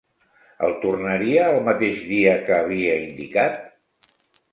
[0.67, 3.61] El tornaria el mateix dia que havia indicat?